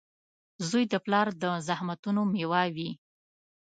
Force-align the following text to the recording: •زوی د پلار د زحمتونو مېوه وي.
•زوی 0.67 0.83
د 0.89 0.93
پلار 1.05 1.27
د 1.41 1.43
زحمتونو 1.67 2.21
مېوه 2.33 2.63
وي. 2.75 2.89